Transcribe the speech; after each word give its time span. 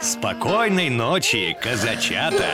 Спокойной 0.00 0.88
ночи, 0.88 1.54
казачата! 1.60 2.46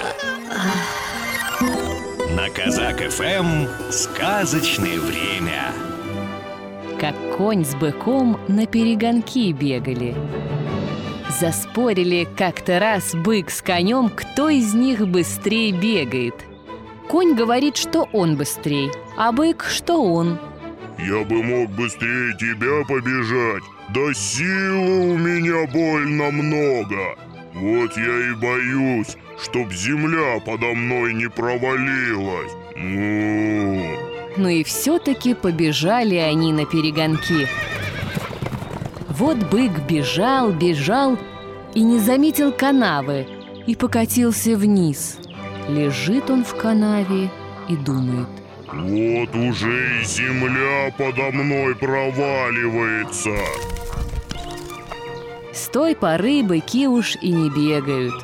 На 2.35 2.51
Казак 2.51 2.99
ФМ 3.09 3.67
сказочное 3.93 4.99
время. 4.99 5.73
Как 6.99 7.15
конь 7.37 7.65
с 7.65 7.77
быком 7.77 8.41
на 8.49 8.67
перегонки 8.67 9.53
бегали. 9.53 10.17
Заспорили 11.39 12.27
как-то 12.37 12.81
раз 12.81 13.15
бык 13.15 13.51
с 13.51 13.63
конем, 13.63 14.09
кто 14.09 14.49
из 14.49 14.75
них 14.75 15.07
быстрее 15.07 15.71
бегает. 15.71 16.35
Конь 17.09 17.37
говорит, 17.37 17.77
что 17.77 18.09
он 18.13 18.37
быстрее, 18.37 18.91
а 19.17 19.31
бык, 19.31 19.67
что 19.71 20.03
он. 20.03 20.41
Я 20.99 21.23
бы 21.25 21.45
мог 21.45 21.71
быстрее 21.77 22.37
тебя 22.39 22.85
побежать, 22.89 23.63
да 23.95 24.13
силы 24.15 25.13
у 25.13 25.17
меня 25.17 25.65
больно 25.73 26.33
много. 26.33 27.26
Вот 27.57 27.97
я 27.97 28.31
и 28.31 28.35
боюсь, 28.35 29.17
чтоб 29.43 29.73
земля 29.73 30.41
подо 30.45 30.75
мной 30.75 31.15
не 31.15 31.29
провалилась. 31.29 32.53
Ну, 32.77 33.97
Ну 34.37 34.49
и 34.49 34.63
все-таки 34.63 35.33
побежали 35.33 36.17
они 36.17 36.53
на 36.53 36.67
перегонки. 36.67 37.49
Вот 39.09 39.39
бык 39.51 39.73
бежал, 39.89 40.53
бежал 40.53 41.17
и 41.75 41.81
не 41.81 41.99
заметил 41.99 42.53
канавы 42.53 43.27
и 43.67 43.75
покатился 43.75 44.55
вниз. 44.55 45.17
Лежит 45.67 46.29
он 46.29 46.45
в 46.45 46.55
канаве 46.55 47.31
и 47.71 47.77
думает. 47.77 48.29
вот 48.71 49.35
уже 49.35 50.03
и 50.03 50.05
земля 50.05 50.93
подо 50.99 51.31
мной 51.33 51.75
проваливается. 51.75 53.35
С 55.67 55.69
той 55.69 55.97
поры 55.97 56.45
быки 56.45 56.87
уж 56.87 57.17
и 57.21 57.33
не 57.33 57.51
бегают, 57.51 58.15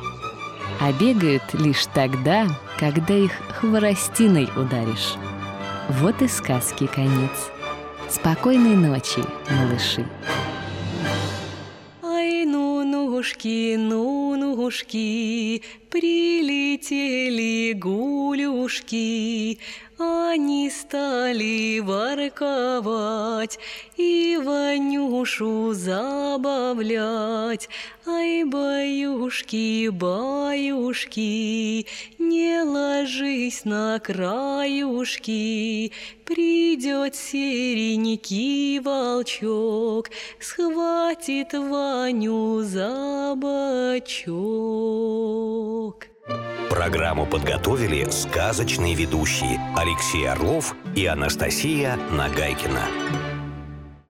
а 0.79 0.93
бегают 0.93 1.43
лишь 1.51 1.85
тогда, 1.93 2.47
когда 2.79 3.15
их 3.15 3.33
хворостиной 3.59 4.47
ударишь. 4.55 5.15
Вот 5.89 6.21
и 6.21 6.29
сказки 6.29 6.87
конец. 6.87 7.51
Спокойной 8.09 8.77
ночи, 8.77 9.21
малыши. 9.51 10.05
Ай, 12.01 12.45
ну, 12.45 12.85
нушки, 12.85 13.75
ну, 13.77 14.37
нушки, 14.37 15.63
прилетели 15.91 17.73
гулюшки, 17.73 19.59
они 19.99 20.69
стали 20.69 21.81
ворковать 22.33 23.59
и 23.95 24.39
Ванюшу 24.43 25.73
забавлять. 25.73 27.69
Ай, 28.05 28.43
баюшки, 28.43 29.89
баюшки, 29.89 31.85
не 32.19 32.61
ложись 32.63 33.63
на 33.65 33.99
краюшки, 33.99 35.91
придет 36.25 37.15
серенький 37.15 38.79
волчок, 38.79 40.09
схватит 40.39 41.53
Ваню 41.53 42.61
за 42.63 43.33
бочок. 43.37 45.02
Программу 46.83 47.25
подготовили 47.25 48.09
сказочные 48.09 48.93
ведущие 48.93 49.57
Алексей 49.73 50.27
Орлов 50.27 50.75
и 50.97 51.05
Анастасия 51.05 51.97
Нагайкина. 52.11 53.32